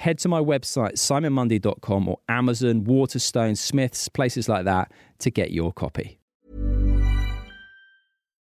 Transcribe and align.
head 0.00 0.18
to 0.18 0.28
my 0.28 0.40
website, 0.40 0.94
simonmundy.com 0.94 2.08
or 2.08 2.18
Amazon, 2.28 2.84
Waterstone, 2.84 3.56
Smiths, 3.56 4.08
places 4.08 4.48
like 4.48 4.64
that 4.64 4.90
to 5.18 5.30
get 5.30 5.50
your 5.52 5.72
copy. 5.72 6.18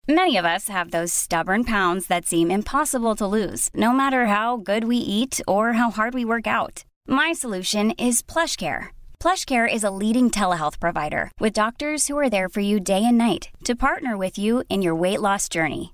Many 0.08 0.36
of 0.38 0.46
us 0.46 0.68
have 0.68 0.92
those 0.92 1.14
stubborn 1.14 1.64
pounds 1.64 2.08
that 2.08 2.26
seem 2.26 2.52
impossible 2.52 3.16
to 3.16 3.28
lose, 3.28 3.70
no 3.74 3.92
matter 3.92 4.26
how 4.26 4.58
good 4.58 4.84
we 4.84 4.98
eat 4.98 5.40
or 5.48 5.74
how 5.74 5.90
hard 5.92 6.14
we 6.14 6.26
work 6.26 6.48
out. 6.48 6.84
My 7.08 7.34
solution 7.34 7.92
is 7.92 8.22
PlushCare. 8.22 8.88
PlushCare 9.20 9.72
is 9.72 9.84
a 9.84 9.96
leading 10.04 10.30
telehealth 10.30 10.80
provider 10.80 11.32
with 11.40 11.54
doctors 11.54 12.08
who 12.08 12.18
are 12.18 12.30
there 12.30 12.50
for 12.50 12.62
you 12.62 12.80
day 12.80 13.04
and 13.06 13.18
night 13.18 13.50
to 13.64 13.76
partner 13.76 14.18
with 14.18 14.38
you 14.38 14.64
in 14.70 14.82
your 14.82 14.96
weight 14.96 15.22
loss 15.22 15.48
journey. 15.48 15.94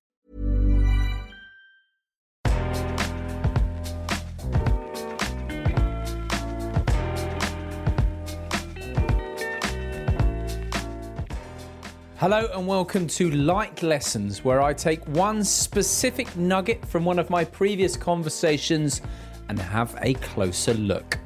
Hello 12.21 12.47
and 12.53 12.67
welcome 12.67 13.07
to 13.07 13.31
Light 13.31 13.81
Lessons, 13.81 14.43
where 14.43 14.61
I 14.61 14.75
take 14.75 15.03
one 15.07 15.43
specific 15.43 16.37
nugget 16.37 16.85
from 16.85 17.03
one 17.03 17.17
of 17.17 17.31
my 17.31 17.43
previous 17.43 17.97
conversations 17.97 19.01
and 19.49 19.57
have 19.57 19.97
a 20.03 20.13
closer 20.13 20.75
look. 20.75 21.17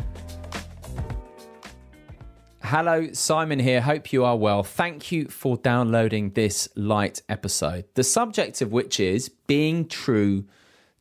Hello, 2.64 3.12
Simon 3.12 3.60
here. 3.60 3.82
Hope 3.82 4.14
you 4.14 4.24
are 4.24 4.38
well. 4.38 4.64
Thank 4.64 5.12
you 5.12 5.26
for 5.26 5.58
downloading 5.58 6.30
this 6.30 6.70
light 6.78 7.22
episode, 7.28 7.84
the 7.96 8.04
subject 8.06 8.62
of 8.62 8.72
which 8.72 8.98
is 8.98 9.28
being 9.28 9.90
true 9.90 10.46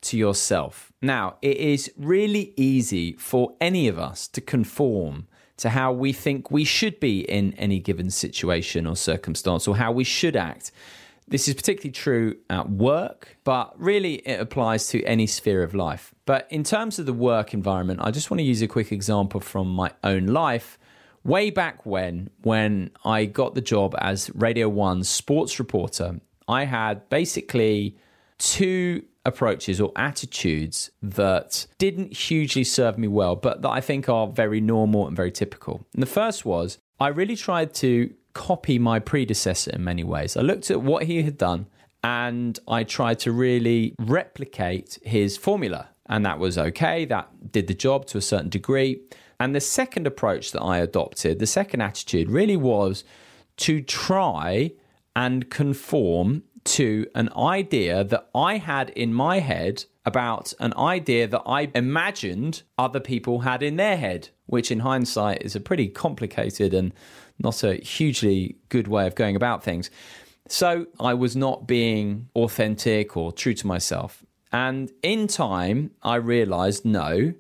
to 0.01 0.19
yourself. 0.19 0.92
Now, 1.03 1.36
it 1.41 1.56
is 1.56 1.92
really 1.97 2.53
easy 2.56 3.13
for 3.13 3.55
any 3.61 3.86
of 3.86 4.01
us 4.01 4.27
to 4.27 4.41
conform 4.41 5.29
to 5.59 5.70
how 5.70 5.92
we 5.92 6.13
think 6.13 6.51
we 6.51 6.65
should 6.65 6.98
be 7.01 7.20
in 7.20 7.53
any 7.55 7.79
given 7.79 8.11
situation 8.11 8.87
or 8.87 8.97
circumstance 8.97 9.69
or 9.69 9.77
how 9.77 9.92
we 9.92 10.05
should 10.05 10.37
act. 10.37 10.73
This 11.27 11.48
is 11.48 11.55
particularly 11.55 11.92
true 11.92 12.37
at 12.51 12.69
work, 12.69 13.39
but 13.45 13.73
really 13.81 14.17
it 14.17 14.41
applies 14.41 14.89
to 14.89 15.03
any 15.05 15.27
sphere 15.27 15.63
of 15.63 15.75
life. 15.75 16.15
But 16.27 16.47
in 16.51 16.65
terms 16.65 16.98
of 16.98 17.07
the 17.07 17.15
work 17.15 17.55
environment, 17.55 18.01
I 18.03 18.11
just 18.11 18.31
want 18.31 18.41
to 18.41 18.45
use 18.45 18.61
a 18.63 18.69
quick 18.69 18.92
example 18.92 19.41
from 19.41 19.69
my 19.69 19.92
own 20.03 20.27
life. 20.27 20.79
Way 21.23 21.48
back 21.48 21.86
when, 21.86 22.29
when 22.42 22.91
I 23.05 23.25
got 23.25 23.55
the 23.55 23.63
job 23.63 23.95
as 23.98 24.31
Radio 24.35 24.71
1's 24.71 25.09
sports 25.09 25.59
reporter, 25.59 26.21
I 26.47 26.65
had 26.65 27.09
basically 27.09 27.97
two 28.36 29.05
approaches 29.24 29.80
or 29.80 29.92
attitudes 29.96 30.90
that 31.02 31.67
didn't 31.79 32.12
hugely 32.12 32.64
serve 32.64 32.98
me 32.98 33.08
well, 33.08 33.36
but 33.36 33.62
that 33.62 33.70
I 33.70 33.80
think 33.80 34.08
are 34.08 34.27
very 34.27 34.61
normal 34.61 35.07
and 35.07 35.17
very 35.17 35.33
typical. 35.33 35.86
And 35.95 36.02
the 36.02 36.07
first 36.07 36.45
was 36.45 36.79
I 37.01 37.08
really 37.08 37.36
tried 37.36 37.74
to 37.74 38.12
copy 38.35 38.79
my 38.79 38.98
predecessor 38.98 39.70
in 39.73 39.85
many 39.85 40.05
ways. 40.05 40.36
I 40.36 40.42
looked 40.42 40.70
at 40.70 40.83
what 40.83 41.05
he 41.05 41.23
had 41.23 41.39
done 41.39 41.67
and 42.02 42.58
I 42.68 42.85
tried 42.85 43.18
to 43.20 43.33
really 43.33 43.95
replicate 43.98 44.98
his 45.02 45.36
formula. 45.36 45.89
And 46.06 46.27
that 46.27 46.39
was 46.39 46.58
okay, 46.58 47.06
that 47.06 47.51
did 47.51 47.67
the 47.67 47.74
job 47.74 48.05
to 48.06 48.18
a 48.18 48.20
certain 48.20 48.51
degree. 48.51 49.01
And 49.41 49.55
the 49.55 49.61
second 49.61 50.06
approach 50.06 50.52
that 50.52 50.61
I 50.61 50.79
adopted, 50.79 51.39
the 51.39 51.46
second 51.46 51.80
attitude, 51.80 52.29
really 52.29 52.56
was 52.56 53.05
to 53.58 53.80
try 53.80 54.73
and 55.17 55.51
conform 55.51 56.42
to 56.64 57.07
an 57.14 57.30
idea 57.36 58.05
that 58.05 58.29
I 58.35 58.57
had 58.57 58.91
in 58.91 59.13
my 59.13 59.41
head 59.41 59.85
about 60.07 60.52
an 60.61 60.75
idea 60.77 61.27
that 61.29 61.42
I 61.47 61.70
imagined 61.75 62.63
other 62.79 63.01
people 63.01 63.41
had 63.41 63.63
in 63.63 63.77
their 63.77 63.97
head, 63.97 64.30
which 64.47 64.70
in 64.70 64.80
hindsight 64.80 65.42
is 65.42 65.55
a 65.55 65.61
pretty 65.61 65.89
complicated 65.89 66.74
and 66.74 66.92
not 67.39 67.63
a 67.63 67.74
hugely 67.77 68.57
good 68.69 68.89
way 68.89 69.07
of 69.07 69.14
going 69.14 69.36
about 69.36 69.63
things. 69.63 69.91
So 70.48 70.86
I 71.01 71.14
was 71.14 71.35
not 71.35 71.67
being 71.67 72.29
authentic 72.36 73.17
or 73.17 73.33
true 73.33 73.55
to 73.55 73.67
myself. 73.67 74.24
And 74.53 74.91
in 75.03 75.27
time, 75.27 75.91
I 76.03 76.17
realized 76.17 76.85
no, 76.85 77.35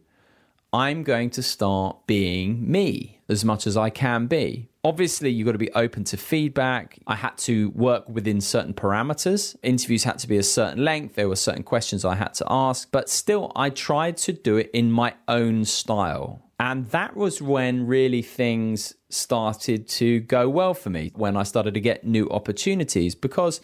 I'm 0.72 1.02
going 1.02 1.30
to 1.30 1.42
start 1.42 2.06
being 2.06 2.70
me 2.70 3.20
as 3.28 3.44
much 3.44 3.66
as 3.66 3.76
I 3.76 3.90
can 3.90 4.26
be 4.26 4.68
obviously 4.84 5.30
you've 5.30 5.46
got 5.46 5.52
to 5.52 5.58
be 5.58 5.72
open 5.72 6.04
to 6.04 6.16
feedback. 6.16 6.98
I 7.06 7.16
had 7.16 7.36
to 7.38 7.70
work 7.70 8.08
within 8.08 8.40
certain 8.40 8.74
parameters. 8.74 9.56
Interviews 9.62 10.04
had 10.04 10.18
to 10.18 10.28
be 10.28 10.36
a 10.36 10.42
certain 10.42 10.84
length. 10.84 11.14
There 11.14 11.28
were 11.28 11.36
certain 11.36 11.62
questions 11.62 12.04
I 12.04 12.14
had 12.14 12.34
to 12.34 12.46
ask, 12.48 12.90
but 12.92 13.08
still 13.08 13.50
I 13.56 13.70
tried 13.70 14.18
to 14.18 14.32
do 14.32 14.58
it 14.58 14.70
in 14.72 14.92
my 14.92 15.14
own 15.26 15.64
style. 15.64 16.42
And 16.60 16.86
that 16.90 17.16
was 17.16 17.42
when 17.42 17.86
really 17.86 18.22
things 18.22 18.94
started 19.08 19.88
to 19.88 20.20
go 20.20 20.48
well 20.48 20.74
for 20.74 20.90
me, 20.90 21.12
when 21.14 21.36
I 21.36 21.42
started 21.42 21.74
to 21.74 21.80
get 21.80 22.04
new 22.04 22.28
opportunities 22.28 23.14
because 23.14 23.60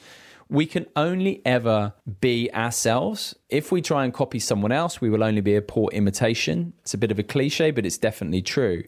we 0.49 0.67
can 0.67 0.87
only 0.97 1.41
ever 1.45 1.95
be 2.21 2.53
ourselves. 2.53 3.37
If 3.49 3.71
we 3.71 3.81
try 3.81 4.05
and 4.05 4.13
copy 4.13 4.41
someone 4.41 4.73
else, 4.73 5.01
we 5.01 5.09
will 5.09 5.23
only 5.23 5.41
be 5.41 5.55
a 5.55 5.63
poor 5.63 5.89
imitation. 5.93 6.73
It's 6.81 6.93
a 6.93 6.99
bit 6.99 7.13
of 7.13 7.21
a 7.21 7.23
cliche, 7.23 7.71
but 7.71 7.87
it's 7.87 7.99
definitely 7.99 8.43
true. 8.43 8.83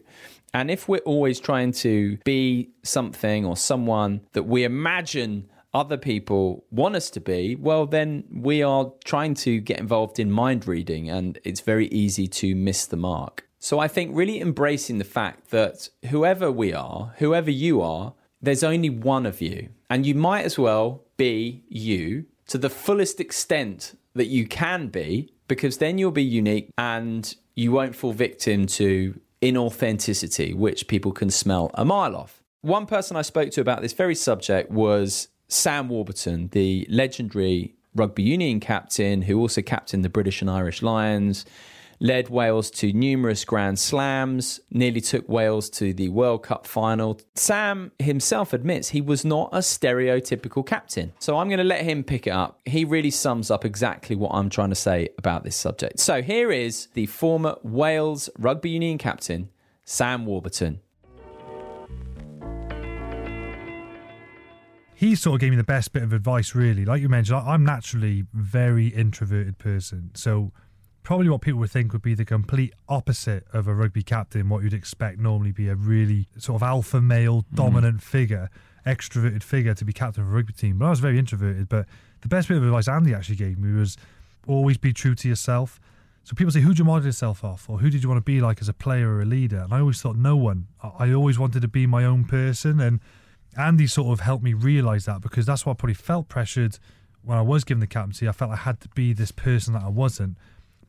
And 0.53 0.69
if 0.69 0.87
we're 0.87 0.99
always 0.99 1.39
trying 1.39 1.71
to 1.73 2.17
be 2.23 2.69
something 2.83 3.45
or 3.45 3.57
someone 3.57 4.21
that 4.33 4.43
we 4.43 4.63
imagine 4.63 5.49
other 5.73 5.97
people 5.97 6.63
want 6.69 6.95
us 6.95 7.09
to 7.09 7.19
be, 7.19 7.55
well, 7.55 7.87
then 7.87 8.25
we 8.31 8.61
are 8.61 8.91
trying 9.03 9.33
to 9.33 9.59
get 9.59 9.79
involved 9.79 10.19
in 10.19 10.31
mind 10.31 10.67
reading 10.67 11.09
and 11.09 11.39
it's 11.43 11.61
very 11.61 11.87
easy 11.87 12.27
to 12.27 12.53
miss 12.55 12.85
the 12.85 12.97
mark. 12.97 13.47
So 13.59 13.79
I 13.79 13.87
think 13.87 14.11
really 14.13 14.39
embracing 14.39 14.99
the 14.99 15.05
fact 15.05 15.49
that 15.49 15.89
whoever 16.09 16.51
we 16.51 16.73
are, 16.73 17.13
whoever 17.17 17.49
you 17.49 17.81
are, 17.81 18.13
there's 18.41 18.63
only 18.63 18.89
one 18.89 19.25
of 19.25 19.41
you. 19.41 19.69
And 19.89 20.05
you 20.05 20.13
might 20.15 20.43
as 20.43 20.59
well 20.59 21.05
be 21.17 21.63
you 21.69 22.25
to 22.47 22.57
the 22.57 22.69
fullest 22.69 23.19
extent 23.19 23.97
that 24.15 24.27
you 24.27 24.45
can 24.47 24.89
be, 24.89 25.33
because 25.47 25.77
then 25.77 25.97
you'll 25.97 26.11
be 26.11 26.23
unique 26.23 26.69
and 26.77 27.35
you 27.55 27.71
won't 27.71 27.95
fall 27.95 28.11
victim 28.11 28.67
to 28.67 29.19
inauthenticity, 29.43 30.55
which 30.55 30.87
people 30.87 31.11
can 31.11 31.29
smell 31.29 31.69
a 31.73 31.83
mile 31.83 32.15
off. 32.15 32.41
One 32.61 32.85
person 32.85 33.17
I 33.17 33.23
spoke 33.23 33.51
to 33.51 33.61
about 33.61 33.81
this 33.81 33.91
very 33.91 34.15
subject 34.15 34.71
was 34.71 35.27
Sam 35.49 35.89
Warburton, 35.89 36.47
the 36.53 36.87
legendary 36.89 37.75
rugby 37.93 38.23
union 38.23 38.61
captain 38.61 39.23
who 39.23 39.37
also 39.39 39.61
captained 39.61 40.05
the 40.05 40.09
British 40.09 40.41
and 40.41 40.49
Irish 40.49 40.81
Lions 40.81 41.45
led 42.03 42.29
Wales 42.29 42.69
to 42.69 42.91
numerous 42.91 43.45
Grand 43.45 43.79
Slams, 43.79 44.59
nearly 44.69 44.99
took 44.99 45.27
Wales 45.29 45.69
to 45.71 45.93
the 45.93 46.09
World 46.09 46.43
Cup 46.43 46.67
final. 46.67 47.19
Sam 47.35 47.93
himself 47.97 48.51
admits 48.51 48.89
he 48.89 48.99
was 48.99 49.23
not 49.23 49.49
a 49.53 49.59
stereotypical 49.59 50.65
captain. 50.65 51.13
So 51.19 51.37
I'm 51.37 51.47
going 51.47 51.59
to 51.59 51.63
let 51.63 51.81
him 51.81 52.03
pick 52.03 52.27
it 52.27 52.31
up. 52.31 52.59
He 52.65 52.83
really 52.83 53.09
sums 53.09 53.49
up 53.49 53.63
exactly 53.63 54.17
what 54.17 54.31
I'm 54.33 54.49
trying 54.49 54.69
to 54.69 54.75
say 54.75 55.09
about 55.17 55.45
this 55.45 55.55
subject. 55.55 55.99
So 55.99 56.21
here 56.21 56.51
is 56.51 56.89
the 56.93 57.05
former 57.05 57.55
Wales 57.63 58.29
rugby 58.37 58.71
union 58.71 58.97
captain, 58.97 59.49
Sam 59.85 60.25
Warburton. 60.25 60.81
he 64.95 65.15
sort 65.15 65.35
of 65.35 65.41
gave 65.41 65.49
me 65.49 65.57
the 65.57 65.65
best 65.65 65.91
bit 65.91 66.01
of 66.01 66.13
advice, 66.13 66.55
really. 66.55 66.85
Like 66.85 67.01
you 67.01 67.09
mentioned, 67.09 67.37
I'm 67.37 67.65
naturally 67.65 68.25
very 68.33 68.87
introverted 68.87 69.57
person, 69.57 70.11
so 70.13 70.53
probably 71.03 71.29
what 71.29 71.41
people 71.41 71.59
would 71.59 71.71
think 71.71 71.93
would 71.93 72.01
be 72.01 72.15
the 72.15 72.25
complete 72.25 72.73
opposite 72.87 73.45
of 73.53 73.67
a 73.67 73.73
rugby 73.73 74.03
captain. 74.03 74.49
What 74.49 74.63
you'd 74.63 74.73
expect 74.73 75.19
normally 75.19 75.51
be 75.51 75.67
a 75.67 75.75
really 75.75 76.27
sort 76.37 76.61
of 76.61 76.63
alpha 76.63 77.01
male, 77.01 77.45
dominant 77.53 77.97
mm. 77.97 78.01
figure, 78.01 78.49
extroverted 78.85 79.43
figure 79.43 79.73
to 79.73 79.85
be 79.85 79.93
captain 79.93 80.23
of 80.23 80.29
a 80.29 80.31
rugby 80.31 80.53
team. 80.53 80.77
But 80.77 80.85
I 80.85 80.89
was 80.89 81.01
very 81.01 81.19
introverted. 81.19 81.69
But 81.69 81.87
the 82.21 82.29
best 82.29 82.47
bit 82.47 82.57
of 82.57 82.63
advice 82.63 82.87
Andy 82.87 83.13
actually 83.13 83.35
gave 83.35 83.59
me 83.59 83.77
was 83.77 83.97
always 84.47 84.77
be 84.77 84.93
true 84.93 85.15
to 85.15 85.27
yourself. 85.27 85.79
So 86.23 86.35
people 86.35 86.51
say, 86.51 86.61
who 86.61 86.73
do 86.73 86.79
you 86.79 86.85
model 86.85 87.05
yourself 87.05 87.43
off? 87.43 87.69
Or 87.69 87.79
who 87.79 87.89
did 87.89 88.01
you 88.01 88.07
want 88.07 88.19
to 88.19 88.23
be 88.23 88.39
like 88.39 88.61
as 88.61 88.69
a 88.69 88.73
player 88.73 89.13
or 89.13 89.21
a 89.21 89.25
leader? 89.25 89.59
And 89.59 89.73
I 89.73 89.81
always 89.81 90.01
thought, 90.01 90.15
no 90.15 90.37
one. 90.37 90.67
I 90.81 91.11
always 91.11 91.37
wanted 91.37 91.61
to 91.63 91.67
be 91.67 91.85
my 91.85 92.05
own 92.05 92.23
person. 92.23 92.79
And 92.79 93.01
Andy 93.57 93.87
sort 93.87 94.13
of 94.13 94.21
helped 94.21 94.43
me 94.43 94.53
realize 94.53 95.03
that 95.05 95.19
because 95.19 95.45
that's 95.45 95.65
why 95.65 95.73
I 95.73 95.75
probably 95.75 95.95
felt 95.95 96.29
pressured 96.29 96.79
when 97.23 97.37
I 97.37 97.41
was 97.41 97.65
given 97.65 97.81
the 97.81 97.87
captaincy. 97.87 98.25
I 98.27 98.31
felt 98.31 98.51
I 98.51 98.55
had 98.55 98.79
to 98.81 98.89
be 98.89 99.11
this 99.11 99.31
person 99.31 99.73
that 99.73 99.83
I 99.83 99.89
wasn't. 99.89 100.37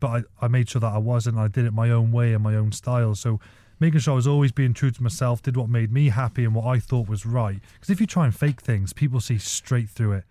But 0.05 0.27
I, 0.41 0.45
I 0.45 0.49
made 0.49 0.69
sure 0.69 0.81
that 0.81 0.93
I 0.93 0.99
wasn't. 0.99 1.39
I 1.39 1.49
did 1.49 1.65
it 1.65 1.73
my 1.73 1.89
own 1.89 2.12
way 2.12 2.35
and 2.35 2.43
my 2.43 2.56
own 2.56 2.73
style. 2.73 3.15
So 3.15 3.41
making 3.81 4.01
sure 4.01 4.12
I 4.12 4.17
was 4.17 4.27
always 4.27 4.53
being 4.53 4.75
true 4.75 4.91
to 4.91 5.03
myself, 5.03 5.41
did 5.41 5.56
what 5.56 5.71
made 5.71 5.91
me 5.91 6.11
happy 6.11 6.45
and 6.45 6.55
what 6.55 6.67
I 6.67 6.79
thought 6.79 7.09
was 7.09 7.25
right. 7.25 7.59
Because 7.73 7.89
if 7.89 8.03
you 8.03 8.06
try 8.06 8.27
and 8.27 8.35
fake 8.35 8.61
things, 8.61 8.93
people 8.93 9.19
see 9.19 9.39
straight 9.39 9.89
through 9.89 10.12
it. 10.12 10.25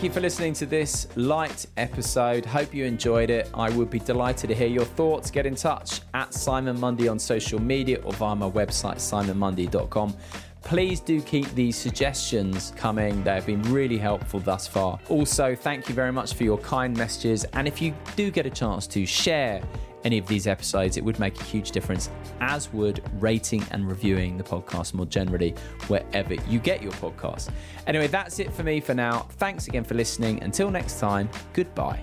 Thank 0.00 0.14
you 0.14 0.14
for 0.14 0.20
listening 0.20 0.54
to 0.54 0.64
this 0.64 1.08
light 1.14 1.66
episode. 1.76 2.46
Hope 2.46 2.72
you 2.72 2.86
enjoyed 2.86 3.28
it. 3.28 3.50
I 3.52 3.68
would 3.68 3.90
be 3.90 3.98
delighted 3.98 4.48
to 4.48 4.54
hear 4.54 4.66
your 4.66 4.86
thoughts. 4.86 5.30
Get 5.30 5.44
in 5.44 5.54
touch 5.54 6.00
at 6.14 6.32
Simon 6.32 6.80
Mundy 6.80 7.06
on 7.06 7.18
social 7.18 7.60
media 7.60 8.00
or 8.02 8.14
via 8.14 8.34
my 8.34 8.48
website, 8.48 8.96
simonmundy.com. 8.96 10.16
Please 10.62 11.00
do 11.00 11.20
keep 11.20 11.54
these 11.54 11.76
suggestions 11.76 12.72
coming. 12.78 13.22
They 13.24 13.34
have 13.34 13.44
been 13.44 13.62
really 13.64 13.98
helpful 13.98 14.40
thus 14.40 14.66
far. 14.66 14.98
Also, 15.10 15.54
thank 15.54 15.86
you 15.86 15.94
very 15.94 16.12
much 16.12 16.32
for 16.32 16.44
your 16.44 16.56
kind 16.56 16.96
messages. 16.96 17.44
And 17.52 17.68
if 17.68 17.82
you 17.82 17.94
do 18.16 18.30
get 18.30 18.46
a 18.46 18.50
chance 18.50 18.86
to 18.86 19.04
share, 19.04 19.60
any 20.04 20.18
of 20.18 20.26
these 20.26 20.46
episodes, 20.46 20.96
it 20.96 21.04
would 21.04 21.18
make 21.18 21.40
a 21.40 21.44
huge 21.44 21.70
difference, 21.70 22.10
as 22.40 22.72
would 22.72 23.02
rating 23.20 23.64
and 23.70 23.88
reviewing 23.88 24.36
the 24.36 24.44
podcast 24.44 24.94
more 24.94 25.06
generally, 25.06 25.54
wherever 25.88 26.34
you 26.34 26.58
get 26.58 26.82
your 26.82 26.92
podcast. 26.92 27.50
Anyway, 27.86 28.06
that's 28.06 28.38
it 28.38 28.52
for 28.52 28.62
me 28.62 28.80
for 28.80 28.94
now. 28.94 29.26
Thanks 29.38 29.68
again 29.68 29.84
for 29.84 29.94
listening. 29.94 30.42
Until 30.42 30.70
next 30.70 30.98
time, 31.00 31.28
goodbye. 31.52 32.02